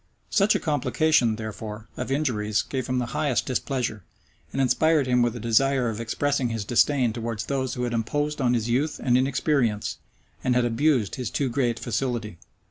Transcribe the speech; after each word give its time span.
Such 0.31 0.55
a 0.55 0.59
complication, 0.59 1.35
therefore, 1.35 1.87
of 1.95 2.11
injuries 2.11 2.63
gave 2.63 2.87
him 2.87 2.97
the 2.97 3.05
highest 3.13 3.45
displeasure, 3.45 4.01
and 4.51 4.59
inspired 4.59 5.05
him 5.05 5.21
with 5.21 5.35
a 5.35 5.39
desire 5.39 5.89
of 5.89 6.01
expressing 6.01 6.49
his 6.49 6.65
disdain 6.65 7.13
towards 7.13 7.45
those 7.45 7.75
who 7.75 7.83
had 7.83 7.93
imposed 7.93 8.41
on 8.41 8.55
his 8.55 8.67
youth 8.67 8.99
and 9.03 9.15
inexperience, 9.15 9.99
and 10.43 10.55
had 10.55 10.65
abused 10.65 11.17
his 11.17 11.29
too 11.29 11.49
great 11.49 11.77
facility. 11.77 12.39